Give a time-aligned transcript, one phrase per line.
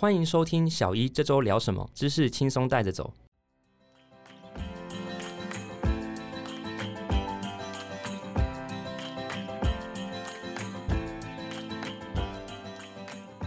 [0.00, 3.12] 欢迎收听小一这周聊什么，知识轻松带着走。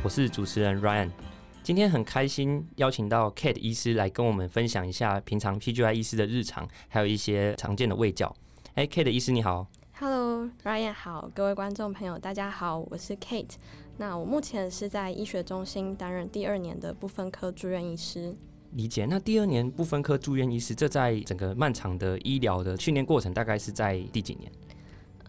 [0.03, 1.09] 我是主持人 Ryan，
[1.63, 8.35] 今天很开心邀请到 Kate 医师来跟我们分享一下平常 PGI 医师的日常，还有一些常见的卫教。
[8.75, 9.67] 哎，Kate 医师你好。
[9.93, 13.53] Hello，Ryan 好，各位观众朋友大家好，我是 Kate。
[14.01, 18.35] 那我目前是在医学中心担任第二年的部分科住院医师。
[18.71, 19.05] 理解。
[19.05, 24.51] 那第二年部分科住院医师，这在整个漫长的医疗的训练过程，大概是在第几年？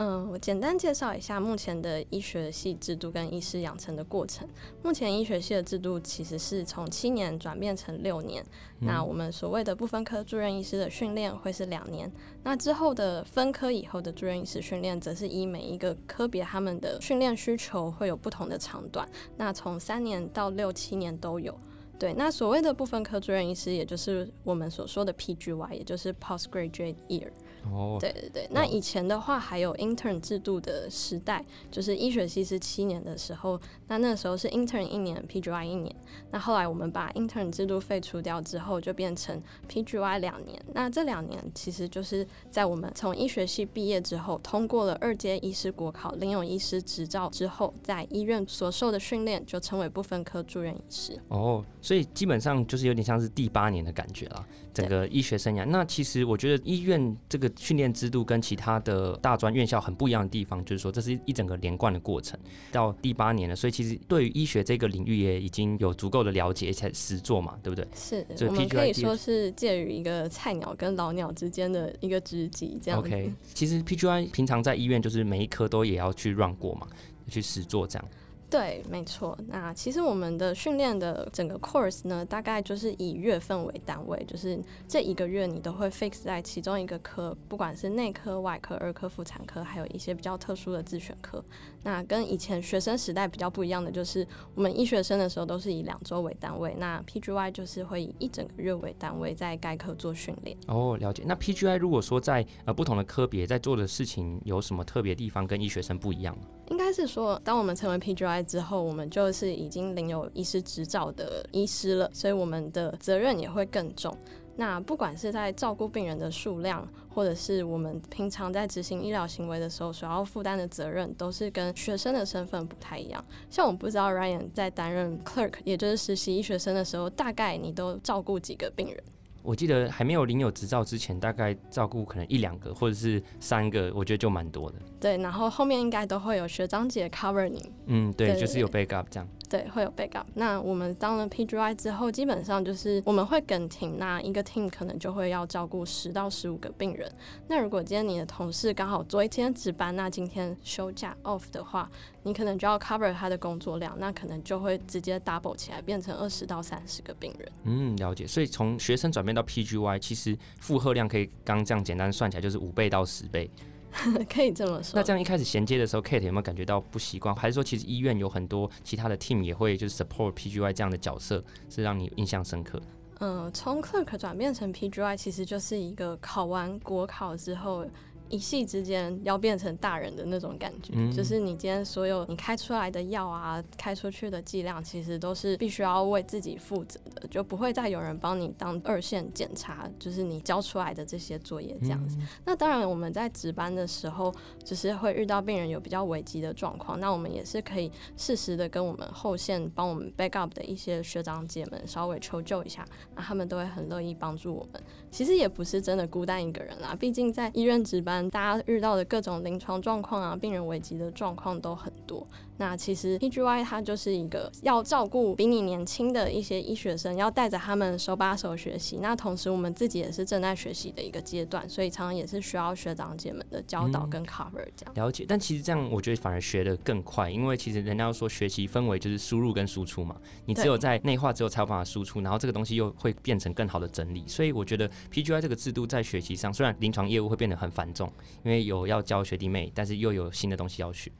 [0.02, 4.48] 嗯，我简单介绍一下目前的医学系制度跟医师养成的过程。
[4.82, 8.44] 目前医学系的制度其实是从七年转变成六年。
[8.80, 12.10] 那我们所谓的不分科住院医师的训练会是两年。
[12.42, 19.08] 那之后的分科以后的住院医师训练，则是以每一个科别他们的训练需求会有不同的长短。
[19.36, 21.56] 那从三年到六七年都有。
[21.96, 27.30] 对，那所谓的部分科住院医师，也就是我们所说的 PGY，也就是 Postgraduate Year。
[27.70, 35.94] 哦，对对对，那以前的话还有 intern 制度的时代，就是医学系是七年的时候，那那时候是 intern 一年，PGY 一年。
[36.32, 40.60] 那后来我们把 intern 制度废除掉之后，就变成 PGY 两年。
[40.74, 51.16] 那这两年其实就是在我们从医学系毕业之后，通过了二阶医师国考，领有医师执照之后，在医院所受的训练就称为部分科住院医师。
[51.28, 55.64] 哦，所以基本上就是有点像是第八年的感觉了，整个医学生涯。
[55.64, 57.51] 那其实我觉得医院这个。
[57.56, 62.38] 训练制度跟其他的大专院校很不一样的地方，就是说这是一整个连贯的过程。
[62.70, 67.86] 到第八年了，所以其实对于医学这个领域也已经有足够的了解，且实做嘛，对不对？
[67.94, 73.00] 是，我们可以说是介于一个菜鸟跟老鸟之间的一个知己这样。
[73.00, 76.86] OK，其实 PGI 平常在医院就是每一科都也要去 run 过嘛，
[77.28, 78.08] 去实做这样。
[78.52, 79.36] 对，没错。
[79.48, 91.42] 那其实我们的训练的整个 course 呢，大概就是以月份为单位，就是这一个月你都会 fix 在其中一个科，不管是内科、外科、儿科、妇产科，还有一些比较特殊的自选科。
[91.82, 100.54] 那跟以前学生时代比较不一样的，就是我们医学生的时候都是以两周为单位，那 PGY 就是会以一整个月为单位，在该科做训练。
[100.66, 101.22] 哦，了解。
[101.26, 106.42] 那 PGY 如果说在呃不同的科别在做的事情有什么特别地方跟医学生不一样吗？
[106.68, 114.16] 应该是说，当我们成为 PGI 之后，我们就是已经领有医师执照的医师了，所以我们的责任也会更重。
[114.54, 123.24] 那不管是在照顾病人的数量，或者是我们平常在执行医疗行为的时候所要负担的责任，都是跟学生的身份不太一样。
[123.48, 129.02] 像我不知道 Ryan 在担任 clerk，也就是实习医学生的时候，大概你都照顾几个病人？
[129.42, 134.76] 我记得还没有领有执照之前，大概照顾可能一两个或者是三个，我觉得就蛮多的。
[135.02, 137.72] 对，然后后面应该都会有学长姐 cover 你。
[137.86, 139.28] 嗯，对，就是有 backup 这样。
[139.50, 140.24] 对，会有 backup。
[140.34, 147.10] 那我们当了 PGY 之后，基本上就是我们会跟 team，那一个 team 可能就会要照顾十到十五个病人。
[147.48, 151.90] 那如果今天你的同事刚好昨一天值班，那今天休假 off 的话，
[152.22, 157.52] 你可能就要 cover 他的工作量，那可能就会直接 double 起来，变成二十到三十个病人。
[157.64, 158.24] 嗯，了解。
[158.24, 163.50] 所以从学生转变到 PGY，其实负荷量可以刚这样简单算起来，就是五倍到十倍。
[164.32, 164.92] 可以这么说。
[164.94, 167.34] 那这样一开始衔接的时候，Kate 有没有感觉到不习惯？
[167.34, 172.80] 还是说，其实医院有很多其他的 team 也会就是 support PGY 这样的角色，是让你印象深刻？
[173.20, 177.86] 嗯，从 clerk 转变成 PGY，其实就是一个考完国考之后。
[178.32, 192.16] 一夕之间要变成大人的那种感觉，就是你今天所有你开出来的药啊，开出去的剂量，其实都是必须要为自己负责的，就不会再有人帮你当二线检查，就是你交出来的这些作业这样子。
[192.46, 202.82] 那当然，我们在值班的时候，就是会遇到病人有比较危急的状况，那我们也是可以适时的跟我们后线帮我们 backup 的一些学长姐们稍微求救一下，
[203.14, 204.82] 那他们都会很乐意帮助我们。
[205.12, 208.28] 其实也不是真的孤单一个人啦，毕竟在医院值班。
[208.30, 212.26] 大家遇到的各种临床状况啊，病人危急的状况都很多。
[212.62, 218.98] 那其实 PGY 它就是一个要照顾比你年轻的一些医学生，要带着他们手把手学习。
[219.02, 224.94] 那同时我们自己也是正在学习的一个阶段，所以常常也是需要学长姐们的教导跟 cover 这样。
[224.94, 230.16] 了解，但其实这样我觉得反而学的更快，因为其实人家说学习氛围就是输入跟输出嘛，
[230.46, 234.22] 你只有在内化之后才有办法输出，然后这个东西又会变成更好的整理。
[234.28, 238.08] 所以我觉得 PGY 这个制度在学习上，虽然临床业务会变得很繁重。
[238.44, 241.10] 因为有要教学弟妹，但是又有新的东西要学，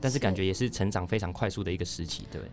[0.00, 2.40] 但是感觉也是成长非常快速的一个时期，对。
[2.40, 2.50] 对，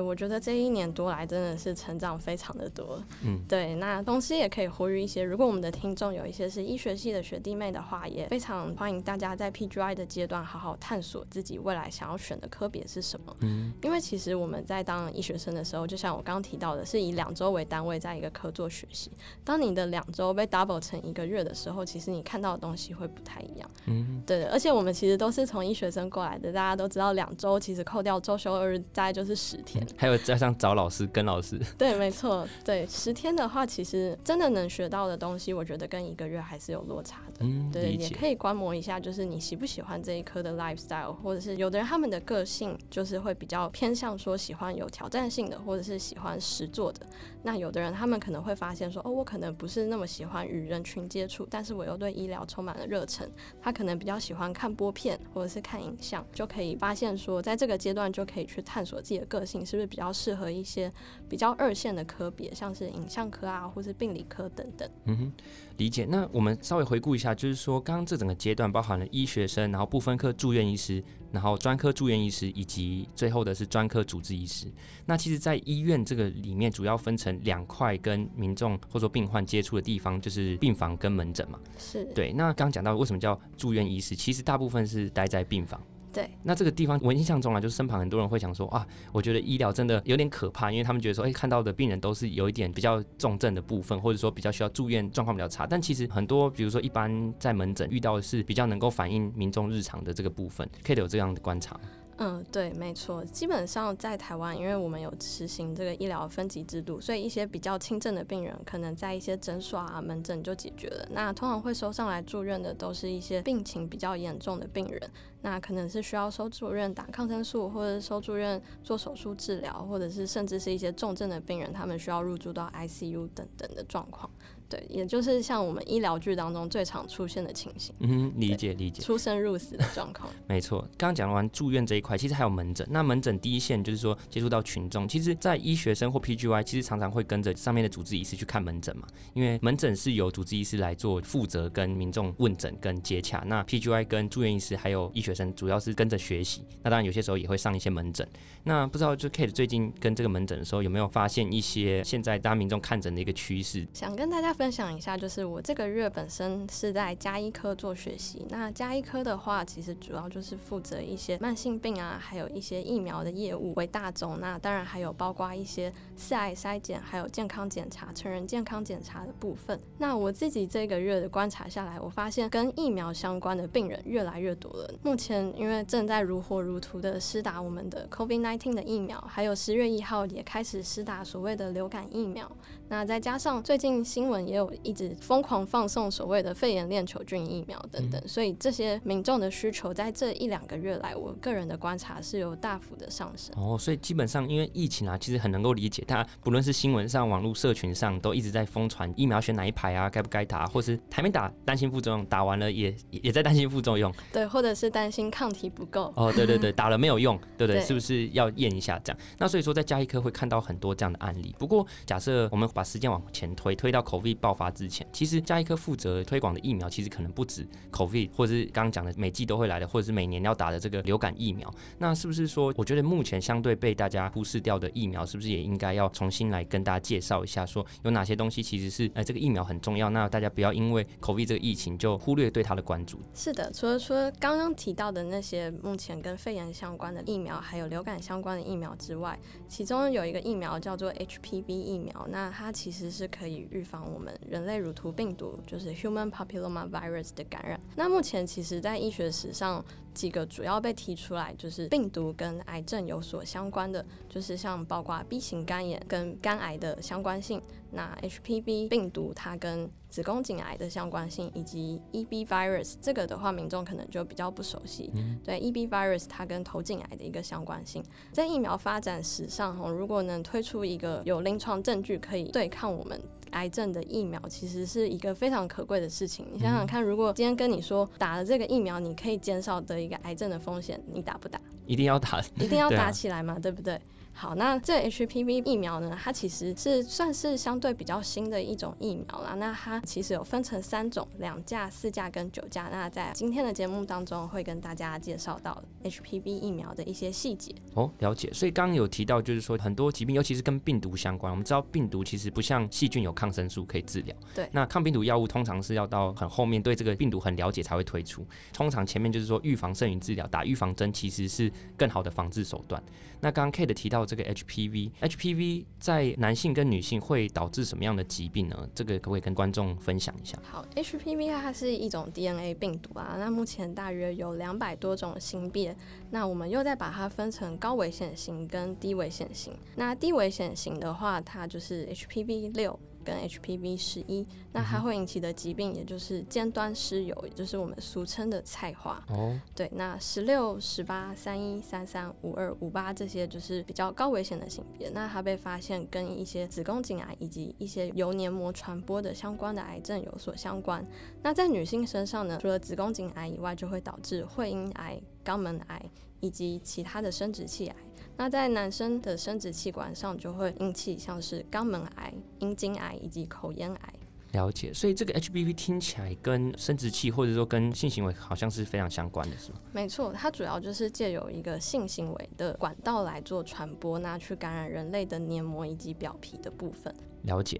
[0.00, 3.00] 我觉得这一年多来真的是成长非常的多。
[3.22, 13.34] 嗯，对，那同时也可以呼吁一些，如果我们的听众有一些是医学系的学弟妹的话，也非常欢迎大家在 PGI 的阶段好好探索自己未来想要选的科别是什么。
[13.40, 19.10] 嗯，因为其实我们在当医学生的时候，就像我刚刚提到的，是以两周为单位在一个科做学习。
[19.44, 23.70] 当你的两周被 double 成一个月的时候，其实你看到的东西会不太一样。
[23.86, 29.86] 嗯，对，而且我们其实都是从医学生过来的，大家都知道两周其实扣掉周休二日，大概就是十天。
[29.96, 31.60] 还有加上找老师跟老师。
[31.78, 37.40] 对，没错，对，十天的话，其实真的能学到的东西，我觉得跟一个月还是有落差的。
[37.40, 47.06] 嗯，对，也可以观摩一下，就是你喜不喜欢这一科的 lifestyle，或者是有的人他们的个性就是会比较偏向说喜欢有挑战性的，或者是喜欢实做的。
[47.42, 53.30] 那有的人他们可能会发现说，哦，我可能不是那么喜欢与人群接触，但是我又对医疗充满了热忱。
[53.62, 60.92] 他可能比较喜欢看播片或者是看影像，就可以发现说，在这个阶段就可以去探索自己的个性是不是比较适合一些
[61.28, 64.88] 比较二线的科别，像是影像科啊，或是病理科等等。
[65.04, 65.32] 嗯哼，
[65.76, 66.04] 理解。
[66.04, 71.02] 那我们稍微回顾一下，就是说刚刚这整个阶段包含了医学生，然后部分科住院医师。
[71.32, 74.66] 然后专科住院医师，以及最后的是专科主治医师。
[75.06, 81.56] 那其实，在医院这个里面，主要分成两块，跟民众或者说病患接触的地方，就是病房跟门诊嘛。
[81.78, 82.32] 是对。
[82.32, 85.80] 那刚讲到为什么叫住院医师，其实大部分是待在病房。
[86.12, 95.66] 对，那这个地方我印象中啊，就是身旁很多人会想说啊，我觉得医疗真的有点可怕，因为他们觉得说，哎，看到的病人都是有一点比较重症的部分，或者说比较需要住院，状况比较差。
[95.66, 101.78] 但其实很多，比如说一般在门诊遇到的是比较能够反映民众日常的这个部分，可以有这样的观察。
[102.22, 103.24] 嗯，对，没错。
[103.24, 111.08] 基本上在台湾，因为我们有实行这个医疗分级制度，所以一些比较轻症的病人，可能在一些诊所啊、门诊就解决了。
[111.12, 115.00] 那通常会收上来住院的，都是一些病情比较严重的病人。
[115.40, 124.30] 那可能是需要收住院打抗生素，或者收住院做手术治疗，或者是甚至是一些重症的病人，他们需要入住到 ICU 等等的状况。
[124.70, 127.92] 对，也就是像我们医疗剧当中最常出现的情形。
[127.98, 129.02] 嗯，理解理解。
[129.02, 130.30] 出生入死的状况。
[130.46, 132.86] 没错，刚刚讲完住院这一块，其实还有门诊。
[132.88, 139.08] 那门诊第一线就是说接触到群众，其实，在医学生或 PGY，其实常常会跟着上面的主治医师去看门诊嘛。
[139.34, 146.62] 因为门诊是由主治医师来做负责跟民众问诊跟接洽，那 PGY 跟住院医师还有医学生主要是跟着学习。
[146.82, 148.26] 那当然有些时候也会上一些门诊。
[148.62, 153.86] 那不知道就 Kate 最近跟这个门诊的时候，有没有发现一些现在大家民众看诊的一个趋势？
[153.92, 158.44] 想跟大家分享一下，就是我这个月本身是在加医科做学习。
[158.50, 164.38] 那加医科的话，其实主要就是负责一些慢性病啊，还有一些疫苗的业务为大宗。
[164.38, 169.80] 那当然还有包括一些四癌筛检，还有健康检查、成人健康检查的部分。
[169.96, 174.92] 那我自己这个月的观察下来，我发现跟疫苗相关的病人越来越多了。
[175.02, 182.52] 目前因为正在如火如荼的施打我们的 COVID-19 的疫苗，还有十月一号也开始施打所谓的流感疫苗。
[182.90, 193.54] 那再加上最近新闻也有一直疯狂放送所谓的肺炎链球菌疫苗等等，所以这些民众的需求在这一两个月来，我个人的观察是有大幅的上升。
[193.56, 204.12] 哦，所以基本上因为疫情啊，其实很能够理解，大家不论是新闻上、网络社群上，都一直在疯传疫苗选哪一排啊，该不该打， 或是还没打担心副作用，打完了也也在担心副作用。
[204.32, 206.12] 对，或者是担心抗体不够。
[206.16, 207.80] 哦，对对对， 打了没有用，对不对？
[207.82, 209.20] 是不是要验一下这样？
[209.38, 211.54] 那所以说在加一科会看到很多这样的案例。
[211.58, 221.72] 不过假设我们把时间往前推，推到 COVID 爆发之前，其实加一科负责推广的疫苗，其实可能不止 COVID，或者是刚刚讲的每季都会来的，或者是每年要打的这个流感疫苗。
[221.98, 233.20] 那是不是说，我觉得目前相对被大家忽视掉的疫苗，是不是也应该要重新来跟大家介绍一下，说有哪些东西其实是，哎，这个疫苗很重要，那大家不要因为 COVID 这个疫情就忽略对它的关注。
[233.34, 247.80] 是的，除了说刚刚提到的那些目前跟肺炎相关的疫苗，还有流感相关的疫苗之外，其中有一个疫苗叫做 HPV 疫苗，那它其实是可以预防我们人类乳头病毒，就是 Human Papilloma Virus 的感染。
[247.96, 257.62] 那目前其实，在医学史上，几个主要被提出来就是病毒跟癌症有所相关的，就是像包括 B 型肝炎跟肝癌的相关性。
[257.92, 265.10] 那 HPV 病毒它跟子宫颈癌的相关性，以及 EB virus 这个的话，民众可能就比较不熟悉。
[265.42, 273.20] 对 EB virus 它跟头颈癌的一个相关性，在疫苗发展史上，哈，如果能推出一个有临床证据可以对抗我们
[273.50, 276.46] 癌症的疫苗，其实是一个非常可贵的事情。
[276.52, 281.60] 你想想看，如果今天跟你说打了这个疫苗，你可以减少得一个癌症的风险，你打不打？
[281.86, 284.00] 一定要打，一定要 打起来嘛，对不对？
[284.32, 286.16] 好，那这 HPV 疫苗呢？
[286.18, 289.54] 它其实是算是相对比较新的一种疫苗啦。
[289.56, 292.88] 那它其实有分成三种，两价、四价跟九价。
[292.90, 297.74] 那在今天的节目当中，会跟大家介绍到 HPV 疫苗的一些细节。
[297.92, 298.50] 哦，了解。
[298.52, 301.52] 所以刚刚有提到，就是说很多疾病，尤其是跟病毒相关。
[301.52, 304.34] 我们知道病毒其实不像细菌有抗生素可以治疗。
[304.54, 304.66] 对。
[304.72, 308.46] 那抗病毒药物通常是要到很后面，对这个病毒很了解才会推出。
[308.72, 313.02] 通常前面就是说预防胜于治疗，打预防针其实是更好的防治手段。
[313.40, 318.88] 那刚刚 Kate 提到这个 HPV，HPV 在男性跟女性会导致什么样的疾病呢？
[318.94, 320.58] 这个可不可以跟观众分享一下？
[320.62, 325.96] 好，HPV 它是一种 DNA 病毒啊，那目前大约有两百多种型别，
[326.30, 329.72] 那我们又再把它分成高危险型跟低危险型。
[329.96, 332.98] 那低危险型的话，它就是 HPV 六。
[333.24, 339.22] 跟 HPV 十一，那它会引起的疾病，也就是尖端湿疣，也就是我们俗称的菜花。
[339.28, 345.10] 哦，对，那十六、十八、三一、三三、五二、五八这些就是比较高危险的性别。
[345.10, 351.06] 那它被发现跟一些子宫颈癌以及一些由黏膜传播的相关的癌症有所相关。
[351.42, 356.02] 那在女性身上呢，除了子宫颈癌以外，就会导致会阴癌、肛门癌
[356.40, 357.96] 以及其他的生殖器癌。
[358.40, 364.14] 那在男生的生殖器官上就会引起像是肛门癌、阴茎癌以及口咽癌。
[364.52, 369.78] 了解，所以这个 HPV 听起来跟生殖器或者说跟性行为好像是非常相关的，是吗？
[369.92, 377.14] 没错，它主要就是借由一个性行为的管道来做传播，那去感染人类的黏膜以及表皮的部分。
[377.42, 377.78] 了解，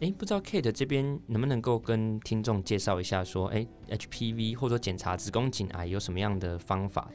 [0.00, 7.08] 哎，不知道 Kate 这边能不能够跟听众介绍一下，说哎 HPV 或者说检查子宫颈癌有什么样的方法？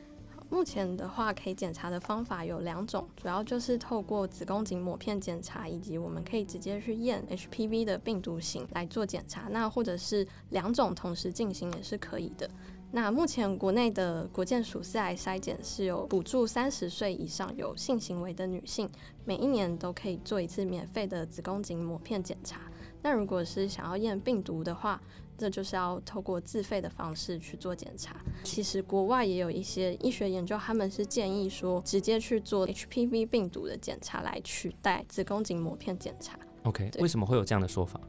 [0.50, 9.48] 目前的话，可以检查的方法有两种，主要就是透过子宫颈抹片检查，以及我们可以直接去验 HPV 的病毒型来做检查。
[9.50, 12.50] 那或者是两种同时进行也是可以的。
[12.92, 18.89] 那目前国内的国健署四癌筛检是有补助三十岁以上有性行为的女性，
[19.25, 22.62] 每一年都可以做一次免费的子宫颈抹片检查。
[23.04, 25.01] 那如果是想要验病毒的话，
[25.38, 28.15] 这就是要透过自费的方式去做检查。
[28.44, 36.38] 其实国外也有一些医学研究，他们是建议说直接去做 HPV 病毒的检查来取代子宫颈膜片检查。
[36.63, 38.01] OK，为什么会有这样的说法？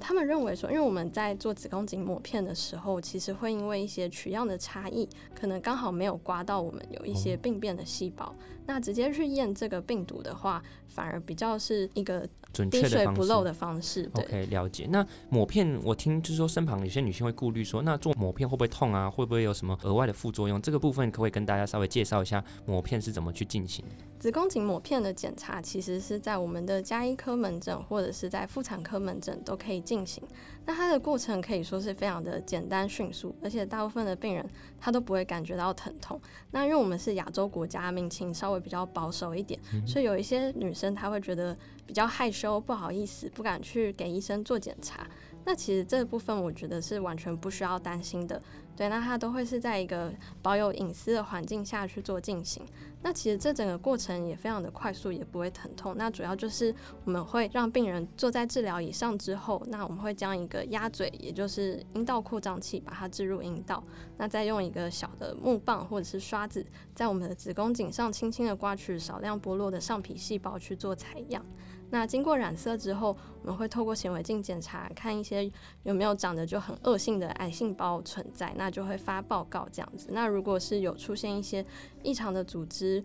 [0.00, 8.32] 他们认为说，因为我们在做子宫颈抹片的时候，其实会因为一些取样的差异，可能刚好没有刮到我们有一些病变的细胞。
[8.64, 12.28] 那直接去验这个病毒的话，反而比较是一个
[12.70, 14.08] 滴水不漏的方式。
[14.14, 14.86] OK，了解。
[14.90, 19.10] 那抹片，我听就是说身旁有些女性会顾虑说，那做抹片会不会痛啊？
[19.10, 20.60] 会不会有什么额外的副作用？
[20.62, 23.84] 这个部分可不可以跟大家稍微介绍一下抹片是怎么去进行？
[24.18, 30.22] 子宫颈抹片的检查，其实是在我们的加医科门诊或者是在妇产科门诊都可以进行。
[30.66, 34.44] 那它的过程可以说是非常的简单迅速，而且大部分的病人
[34.80, 36.20] 他都不会感觉到疼痛。
[36.50, 41.56] 那因为我们是亚洲国家，民情稍微比较保守一点，所以有一些女生她会觉得
[41.88, 45.06] 比较害羞、不好意思，不敢去给医生做检查。
[45.46, 48.40] 那其实这部分我觉得是完全不需要担心的。
[48.76, 52.62] 对，那它都会是在一个保有隐私的环境下去做进行。
[53.02, 55.94] 那其实这整个过程也非常的快速，也不会疼痛。
[55.96, 56.72] 那主要就是
[57.04, 63.82] 我们会让病人坐在治疗椅上之后，那我们会将一个鸭嘴，也就是阴道扩张器，把它置入阴道。
[64.18, 66.64] 那再用一个小的木棒或者是刷子，
[66.94, 71.44] 在我们的子宫颈上轻轻的刮取少量剥落的上皮细胞去做采样。
[71.90, 75.50] 那经过染色之后，我们会透过显微镜检查，看一些
[75.84, 80.08] 有没有长得就很恶性的癌细胞存在，那就会发报告这样子。
[80.10, 81.64] 那如果是有出现一些
[82.02, 83.02] 异常的组织，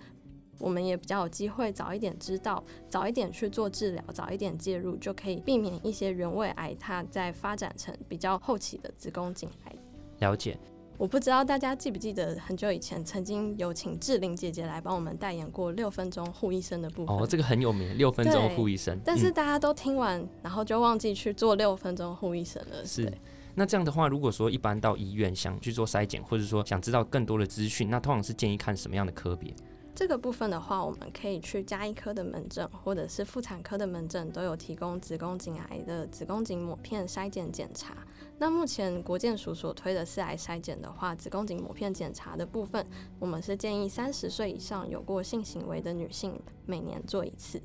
[0.60, 9.76] 我们也比较有机会早一点知道，早一点去做治疗，早一点介入，就可以避免一些原位癌它在发展成比较后期的子宫颈癌。
[10.20, 10.58] 了解。
[10.98, 19.00] 我不知道大家记不记得很久以前曾经有请志玲姐姐来帮我们代言过六分钟护医生的部分哦，这个很有名，六分钟护医生。
[19.04, 22.86] 但是大家都听完，然后就忘记去做六分钟护医生了。
[22.86, 23.12] 是，
[23.56, 29.54] 那这样的话，如果说一般到医院想去做筛检，或者说想知道更多的资讯，那通常是建议看什么样的科别？
[29.96, 37.96] 这个部分的话，我们可以去加医科的门诊，或者是妇产科的门诊，都有提供子宫颈癌的子宫颈抹片筛检检查。
[38.40, 42.84] 那目前国健署所推的四癌筛检的话，子宫颈抹片检查的部分，
[43.20, 47.62] 我们是建议三十岁以上有过性行为的女性每年做一次。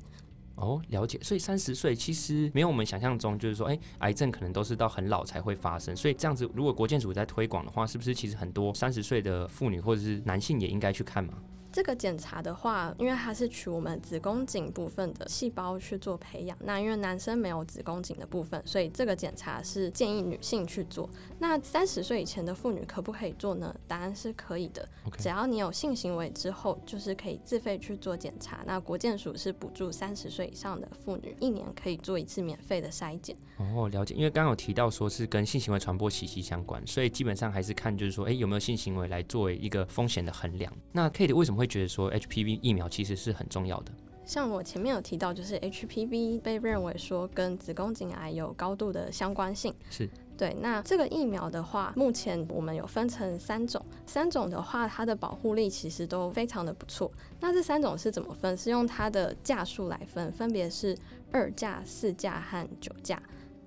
[0.53, 1.19] 哦，了解。
[1.23, 5.95] 所以三十岁其实没有我们想象中，就是说，哎，癌症可能都是到很老才会发生。
[5.95, 11.33] 所以这样子，如果国健署在推广的话，是不是其实很多三十岁的妇女或者是男性也应该去看嘛？
[11.71, 21.07] 这个检查的话，因为它是取我们子宫颈部分的细胞去做培养，那因为男生没有子宫颈的部分，所以这个检查是建议女性去做。
[21.37, 23.73] 那三十岁以前的妇女可不可以做呢？
[23.87, 24.87] 答案是可以的，
[25.19, 28.63] 只要你有性行为之后，就是可以自费去做检查。
[28.65, 33.37] 那国健署是补助三十岁以上的妇女一年可以做一次免费的筛检。
[33.57, 34.15] 哦，了解。
[34.15, 40.73] 因为刚刚有提到说是跟性行为传播息息相关，所以基本上还是看就是说，哎，有没有性行为来作为一个风险的衡量。
[40.91, 41.58] 那 Kate 为什么？
[41.59, 43.91] 会觉得说 HPV 疫苗其实是很重要的。
[44.25, 49.73] 像我前面有提到，就是 HPV 被认为说跟子宫颈癌有高度的相关性。
[49.89, 50.55] 是对。
[50.61, 57.11] 那这个疫苗的话，目前我们有分成三种，三种的话，它的保护力其实都非常的不错。
[57.39, 58.55] 那这三种是怎么分？
[58.55, 60.95] 是用它的价数来分，分别是
[61.31, 63.19] 二价、四价和九价。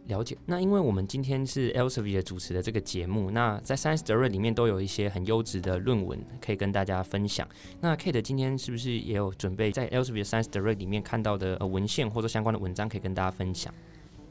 [0.09, 7.49] 了解，那因为我们今天是 Elsevier 主持的这个节目，那在 Science d i r e 里面都有一些很优质的论文可以跟大家分享。
[7.81, 13.73] 那 Kate 今天是不是也有准备在 Elsevier Science d i r e 里面看到的文献或者相关的文章可以跟大家分享？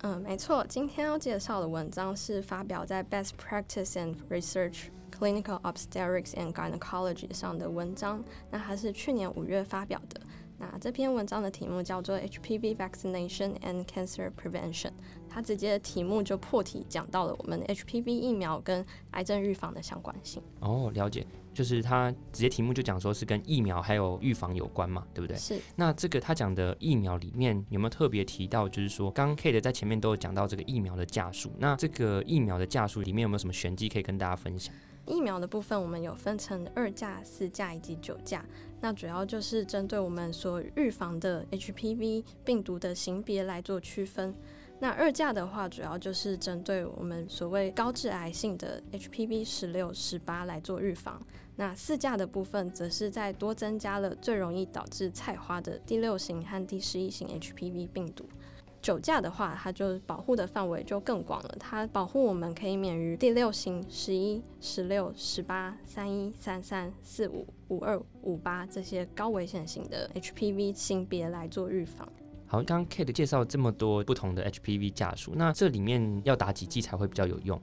[0.04, 4.88] 嗯，没错，今天要介绍的文章是发表在 Best Practice and Research
[5.18, 10.20] Clinical Obstetrics and Gynecology 上的文章，那它是去年五月发表的。
[10.58, 14.92] 那这篇文章的题目叫做 HPV Vaccination and Cancer Prevention。
[15.34, 20.44] 它直接的题目就破题讲到了我们 HPV 疫苗跟癌症预防的相关性。
[20.60, 25.38] 哦，了解，就是它直接题目就讲说是跟疫苗还有预防有关嘛，对不对？
[25.38, 25.58] 是。
[25.78, 34.76] 那这个他讲的疫苗里面有没有特别提到，就是说刚 Kate 在前面都有讲到这个疫苗的价数，那这个疫苗的价数里面有没有什么玄机可以跟大家分享？
[35.08, 38.46] 疫苗的部分我们有分成二价、四价以及九价，
[38.82, 44.36] 那主要就是针对我们所预防的 HPV 病毒的型别来做区分。
[44.82, 51.22] 那二价的话，主要就是针对我们所谓高致癌性的 HPV 十六、十八来做预防。
[51.56, 58.26] 那四价的部分，则是在多增加了最容易导致菜花的第六型和第十一型 HPV 病毒。
[58.82, 72.12] 九价的话，它就保护的范围就更广了，它保护我们可以免于第六型、十一、十六、十八、三一、三三、四五、五二、五八这些高危险型的 HPV 性别来做预防。
[72.52, 77.58] 好，刚刚 Kate 介绍这么多不同的 HPV 价数，那这里面要打几剂才会比较有用？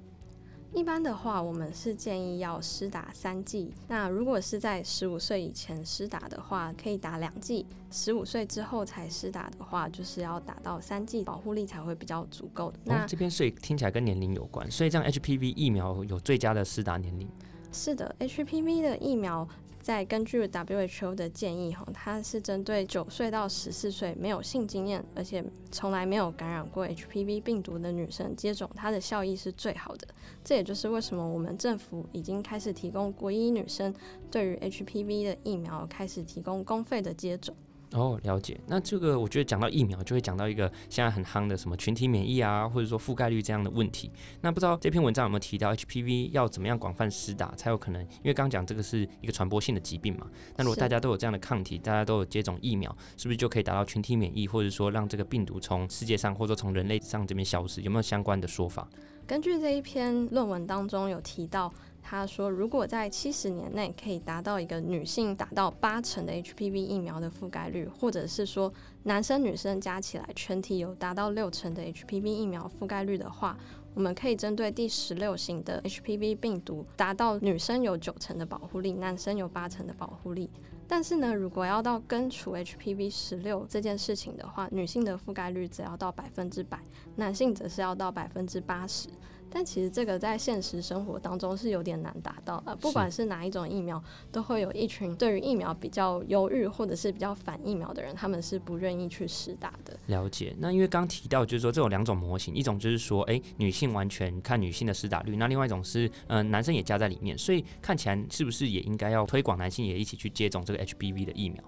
[0.73, 3.71] 一般的话，我们是建议要施打三剂。
[3.87, 12.79] 那如果是在十五岁以前施打的话，可以打两剂；十五岁之后才施打的话，就是要打到三剂，保护力才会比较足够的。
[12.85, 17.29] 那这边所以听起来跟年龄有关，所以这样 HPV 疫苗有最佳的施打年龄？
[17.71, 19.47] 是的，HPV 的疫苗。
[19.89, 25.43] 在根据 WHO 的建议，哈，它是针对九岁到十四岁没有性经验，而且
[25.73, 30.07] 从来没有感染过 HPV 病毒的女生接种，它的效益是最好的。
[30.45, 33.95] 这也就是为什么我们政府已经开始提供国医女生
[34.31, 37.57] 对于 HPV 的疫苗开始提供公费的接种。
[37.93, 38.61] 哦，了解。
[38.67, 44.11] 那这个我觉得讲到疫苗，就会讲到一个现在很夯的什么群体免疫啊，或者说覆盖率这样的问题。
[44.43, 48.03] 那不知道这篇文章有没有提到 HPV 要怎么样广泛施打才有可能？
[48.03, 50.27] 因为刚刚讲这个是一个传播性的疾病嘛。
[50.57, 57.81] 那如果大家都有这样的抗体，大家都有接种疫苗，是不是就可以达到群体免疫，或者说让这个病毒从世界上或者说从人类上这边消失？
[57.81, 58.87] 有没有相关的说法？
[59.27, 61.73] 根据这一篇论文当中有提到。
[62.11, 73.59] 他说，如果在七十年内可以达到一个女性达到八成的 HPV 疫苗的覆盖率，或者是说男生女生加起来全体有达到六成的 HPV 疫苗覆盖率的话，
[73.93, 80.49] 我们可以针对第十六型的 HPV 病毒达到女生有九成的保护力，男生有八成的保护力。
[80.91, 86.81] 但是呢，如果要到根除 HPV 十六这件事情的话，女性的覆盖率只要到百分之百，
[87.17, 89.11] 男性则是要到百分之八十。
[89.51, 99.99] 但其实这个在现实生活当中是有点难达到的，不管是哪一种疫苗，都会有一群对于疫苗比较犹豫或者是比较反疫苗的人，他们是不愿意去试打的。
[100.07, 100.55] 了解。
[100.59, 111.63] 那因为刚提到就是说这种两种模型，一种就是说，哎，女性完全看女性的施打率，那另外一种是，嗯，男生也加在里面，所以看起来是不是也应该要推广男性也一起去接种这个 HPV 的疫苗？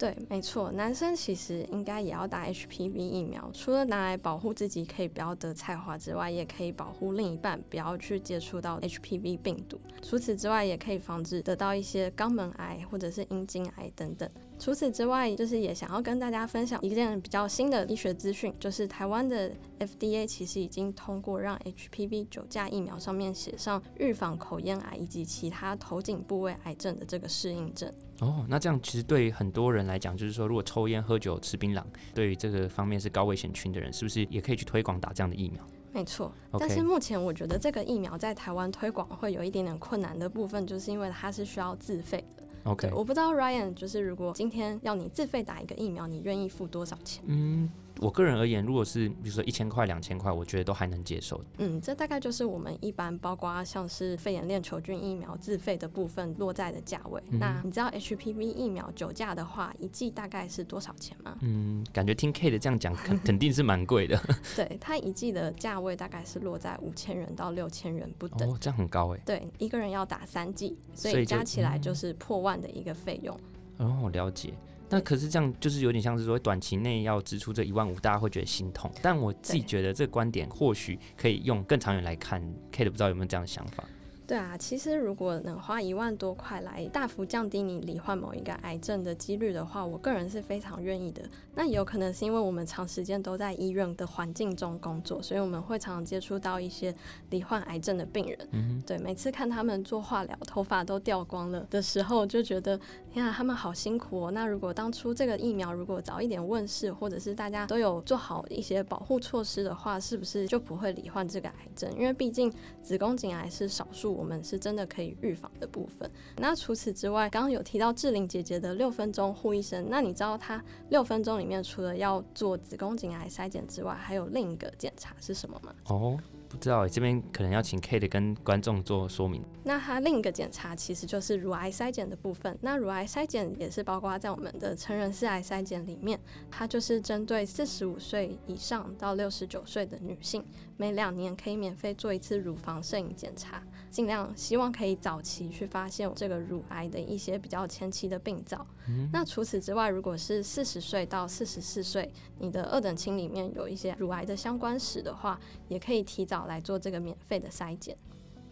[0.00, 9.78] 对，没错，男生其实应该也要打 HPV 疫苗，除了拿来保护自己可以不要得菜花之外，也可以保护另一半不要去接触到 HPV 病毒。
[10.00, 14.26] 除此之外，也可以防止得到一些肛门癌或者是阴茎癌等等。
[14.60, 27.90] 除此之外，就是也想要跟大家分享一件比较新的医学资讯，就是台湾的 FDA 其实已经通过让 HPV 九价疫苗上面写上预防口咽癌以及其他头颈部位癌症的这个适应症。
[28.20, 31.82] 哦，那这样其实对很多人来讲，就是说如果抽烟、喝酒、吃槟榔，
[32.14, 35.66] 对于这个方面是高危险群的人，是不是也可以去推广打这样的疫苗？
[35.92, 42.39] 没错，但是目前我觉得这个疫苗在台湾推广会有一点点困难的部分，就是因为它是需要自费的。
[42.64, 47.22] OK，我不知道 Ryan，就是如果今天要你自费打一个疫苗，你愿意付多少钱？
[47.26, 47.70] 嗯。
[47.98, 51.42] 我个人而言，如果是比如说一千块、两千块，我觉得都还能接受。
[51.58, 57.22] 嗯，这大概就是我们一般包括像是肺炎链球菌疫苗自费的部分落在的价位。
[57.30, 61.36] 那你知道 HPV 疫苗酒价的话，一剂大概是多少钱吗？
[61.40, 64.18] 嗯，感觉听 K 的这样讲，肯肯定是蛮贵的。
[64.56, 68.50] 对，它一剂的价位大概是落在五千元到六千元不等。
[68.50, 69.20] 哦，这样很高哎。
[69.26, 73.38] 对，一个人要打三剂，所以加起来就是破万的一个费用。
[73.78, 74.54] 哦，了解。
[74.90, 78.90] 那可是这样，就是有点像是说短期内要支出这一万五，大家会觉得心痛。
[79.00, 82.42] 但我自己觉得这个观点或许可以用更长远来看。
[82.72, 83.84] Kate 不知道有没有这样的想法？
[84.30, 91.20] 对啊，其实如果能花一万多块来大幅降低你罹患某一个癌症的几率的话，我个人是非常愿意的。
[91.56, 96.94] 那也有可能是因为我们长时间都在医院的环境中工作，所以我们会常常接触到一些
[97.30, 98.38] 罹患癌症的病人。
[98.52, 102.78] 嗯，对，每次看他们做化疗，头发都掉光了的时候，就觉得
[103.12, 104.30] 天啊，他们好辛苦哦。
[104.30, 111.92] 那如果当初这个疫苗如果早一点问世，或者是大家都有做好一些保护措施的话，是不是就不会罹患这个癌症？
[111.98, 114.19] 因为毕竟子宫颈癌是少数。
[114.20, 116.10] 我们是真的可以预防的部分。
[116.36, 125.74] 那除此之外，刚刚有提到志玲姐姐的六分钟护医生，那你知道她六分钟里面除了要做子宫颈癌筛检之外，还有另一个检查是什么吗？
[125.84, 126.18] 哦。
[126.50, 129.40] 不知道诶，这边可能要请 Kate 跟观众做说明。
[129.62, 132.58] 那它另一个检查其实就是乳癌筛检的部分。
[132.62, 136.18] 那乳癌筛检也是包括在我们的成人四癌筛检里面，
[136.50, 140.44] 它就是针对四十五岁以上到六十九岁的女性，
[140.76, 148.66] 每两年可以免费做一次乳房摄影检查，尽量希望可以早期去发现这个乳癌的一些比较前期的病灶。
[149.12, 157.96] 那除此之外，如果是四十岁到四十四岁，你的二等亲里面有一些乳癌的相关史的话，也可以提早来做这个免费的筛检。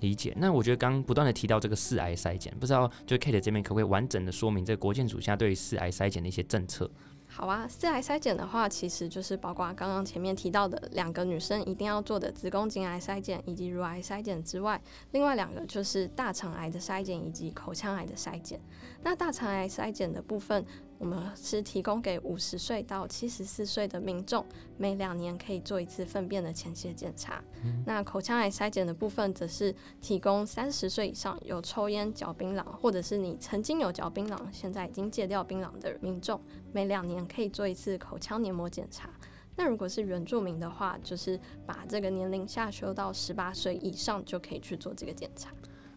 [0.00, 0.32] 理解。
[0.36, 6.90] 那我觉得刚不断的提到这个四癌筛检，不知道就 Kate 这边可不可以完整的说明这个国建署下对于四癌筛检的一些政策？
[7.30, 14.80] 好啊，四癌筛检的话，其实就是包括刚刚前面提到的两个女生一定要做的子宫颈癌筛检以及乳癌筛检之外，
[15.12, 18.58] 另外两个就是大肠癌的筛检以及口腔癌的筛检。
[19.02, 20.64] 那大肠癌筛检的部分。
[20.98, 24.44] 我们是提供给五十岁到七十四岁的民众，
[24.76, 27.42] 每两年可以做一次粪便的前血检查。
[27.86, 36.40] 那口腔癌筛检的部分，则是提供三十岁以上有抽烟、嚼槟榔，或者是你曾经有嚼槟榔，现在已经戒掉槟榔的民众，
[36.72, 39.08] 每两年可以做一次口腔黏膜检查。
[39.54, 45.50] 那如果是原住民的话，就是把这个年龄下修到十八岁以上，就可以去做这个检查。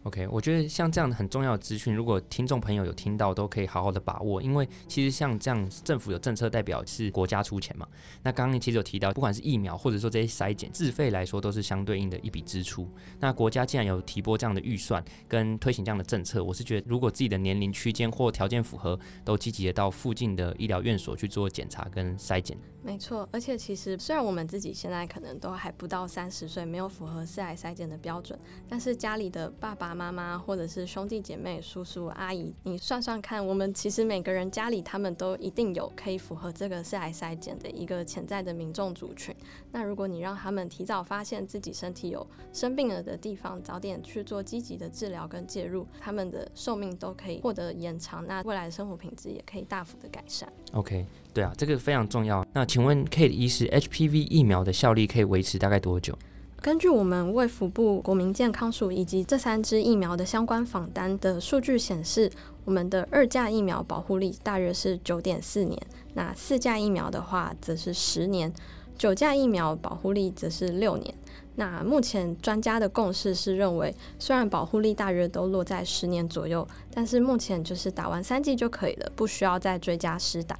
[0.04, 4.42] OK，我觉得像这样的很重要的资讯，如果听众朋友有听到，都可以好好的把握。
[4.42, 7.86] 因为其实像这样，政府有政策代表是国家出钱嘛。
[8.22, 12.88] 那刚刚其实有提到，不管是疫苗或者说这些筛检自费来说，都是相对应的一笔支出。
[13.20, 22.58] 那国家既然有提拨这样的预算跟推行这样的政策，我是觉得如果自己的年龄区间或条件符合，都积极的到附近的医疗院所去做检查跟筛检。
[22.84, 28.36] 没错，而且其实虽然我们自己现在可能都还不到三十岁，没有符合四癌筛检的标准，
[28.68, 39.34] 但是家里的爸爸妈妈或者是兄弟姐妹、叔叔阿姨，你算算看，我们其实每个人家里他们都一定有可以符合这个四癌筛检的一个潜在的民众族群。
[39.70, 50.52] 那如果你让他们提早发现自己身体有生病了的地方，早点去做积极的治疗跟介入，他们的寿命都可以获得延长，那未来的生活品质也可以大幅的改善。
[50.72, 51.06] OK。
[51.34, 52.46] 对啊，这个非常重要。
[52.52, 56.14] 那请问 Kate 医师，HPV 疫苗的效力可以维持大概多久？
[56.62, 62.30] 根据我们卫福部国民健康署以及这三支疫苗的相关访单的数据显示，
[62.64, 65.76] 我们的二价疫苗保护力大约是九点四年，
[66.14, 68.52] 那四价疫苗的话则是十年，
[68.96, 71.12] 九价疫苗保护力则是六年。
[71.56, 80.56] 那目前专家的共识是认为，虽然保护力大约都落在十年左右，但是目前就是打完三剂就可以了，不需要再追加施打。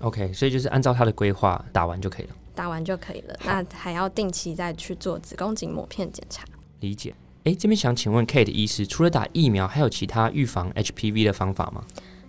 [0.00, 3.34] OK，所以就是按照他的规划打完就可以了，打完就可以了。
[3.42, 6.44] 那还要定期再去做子宫颈膜片检查。
[6.80, 7.14] 理解。
[7.44, 11.82] 哎，这边想请问 Kate 医师，除了打疫苗，还有其他预防 HPV 的方法吗？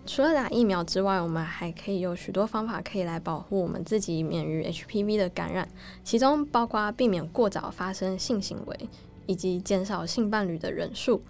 [0.06, 5.68] 除了打疫苗之外，我们还可以有许多方法可以来保护我们自己免于 HPV 的感染，
[6.02, 8.90] 其中包括避免过早发生性行为，
[9.26, 11.22] 以及减少性伴侣的人数。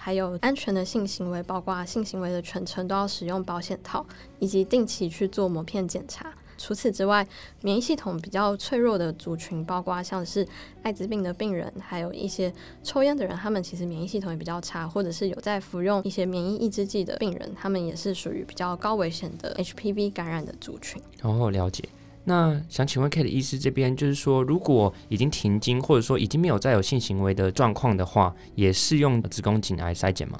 [0.00, 4.04] 还有安全的性行为，包括性行为的全程都要使用保险套，
[4.40, 6.32] 以及定期去做膜片检查。
[6.58, 7.26] 除此之外，
[7.62, 10.46] 免疫系统比较脆弱的族群，包括像是
[10.82, 21.00] 艾滋病的病人，还有一些抽烟的人，他们其实免疫系统也比较差，或者是有在服用一些免疫抑制剂的病人，他们也是属于比较高危险的 HPV 感染的族群。
[21.22, 21.82] 哦，了解。
[22.24, 30.38] 那想请问 Kate 医师这边，就是说，如果已经停经，或者说已经没有再有性行为的状况的话，也适用子宫颈癌筛检吗？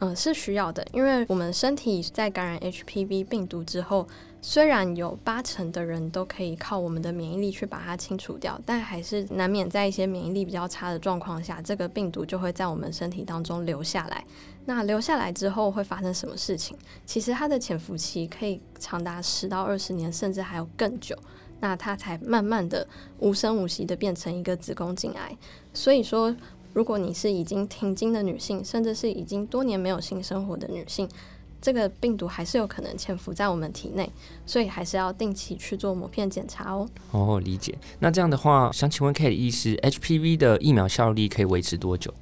[0.00, 4.08] 嗯，是需要的，因为我们身体在感染 HPV 病毒之后，
[4.40, 14.24] 虽然有八成的人都可以靠我们的免疫力去把它清除掉，但还是难免在一些免疫力比较差的状况下，这个病毒就会在我们身体当中留下来。
[14.64, 16.74] 那留下来之后会发生什么事情？
[17.04, 21.14] 其实它的潜伏期可以长达十到二十年，甚至还有更久。
[21.60, 25.36] 那它才慢慢的无声无息的变成一个子宫颈癌。
[25.74, 26.34] 所以说。
[26.72, 31.08] 如果你是已经停经的女性，甚至是已经多年没有性生活的女性，
[31.60, 34.10] 这个病毒还是有可能潜伏在我们体内，
[34.46, 36.88] 所以还是要定期去做膜片检查哦。
[37.10, 37.76] 哦，理解。
[37.98, 42.14] 那这样的话，想请问 Kate 医师，HPV 的疫苗效力可以维持多久？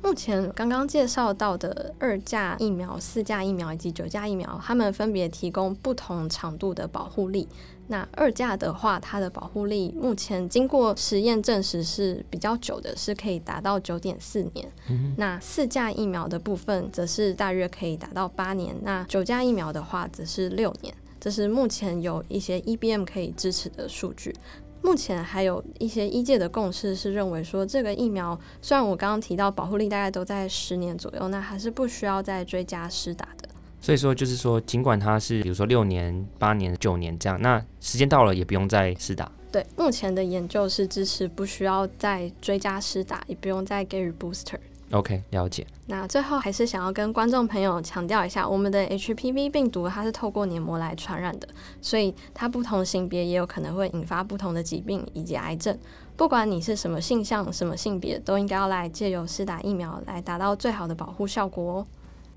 [0.00, 7.48] 目前刚刚介绍到的二价疫苗、四价疫苗以及九价疫苗，它们分别提供不同长度的保护力。
[7.88, 14.70] 那二价的话，它的保护力目前经过实验证实是比较久的，是可以达到九点四年。
[15.16, 18.76] 那四价疫苗的部分则是大约可以达到八年。
[18.82, 20.94] 那九价疫苗的话则是六年。
[21.20, 24.34] 这是目前有一些 EBM 可以支持的数据。
[24.80, 33.47] 目前还有一些医界的共识是认为说，这个疫苗虽然我刚刚提到保护力大概都在十年左右，那还是不需要再追加施打的。
[33.80, 39.30] 所以说，就是说，尽管它是比如说六年、八年、九年这样，那时间到了也不用再施打。
[39.50, 44.58] 对，目前的研究是支持不需要再追加施打，也不用再给予 booster。
[44.90, 45.66] OK，了解。
[45.86, 51.46] 那最后还是想要跟观众朋友强调一下，我们的 HPV 病毒它是透过黏膜来传染的，
[51.80, 55.78] 所以它不同性别也有可能会引发不同的疾病以及癌症。
[56.16, 61.86] 不管你是什么性向、什么性别，都应该要来借由施打疫苗来达到最好的保护效果哦。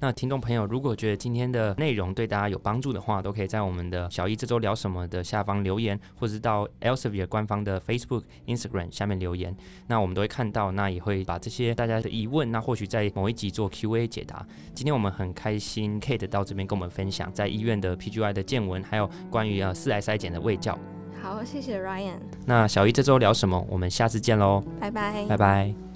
[0.03, 14.43] 那听众朋友，如果觉得今天的内容对大家有帮助的话，都可以在我们的小一这周聊什么的下方留言，或者是到 Elsevier 官方的 Facebook、Instagram 下面留言，那我们都会看到，那也会把这些大家的疑问，那或许在某一集做 Q&A 解答。
[14.73, 20.75] 今天我们很开心，Kate 到这边跟我们分享在医院的 PGY 的见闻，还有关于啊四 S 筛检的卫教。
[21.21, 22.17] 好，谢谢 Ryan。
[22.47, 23.63] 那小一这周聊什么？
[23.69, 25.90] 我们下次见喽，拜拜，拜拜。